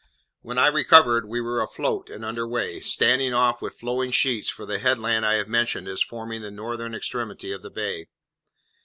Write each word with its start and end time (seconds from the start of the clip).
When 0.41 0.57
I 0.57 0.65
recovered, 0.65 1.27
we 1.29 1.41
were 1.41 1.61
afloat 1.61 2.09
and 2.09 2.25
under 2.25 2.47
way, 2.47 2.79
standing 2.79 3.35
off, 3.35 3.61
with 3.61 3.79
flowing 3.79 4.09
sheets, 4.09 4.49
for 4.49 4.65
the 4.65 4.79
headland 4.79 5.27
I 5.27 5.33
have 5.33 5.47
mentioned 5.47 5.87
as 5.87 6.01
forming 6.01 6.41
the 6.41 6.49
northern 6.49 6.95
extremity 6.95 7.51
of 7.51 7.61
the 7.61 7.69
bay. 7.69 8.07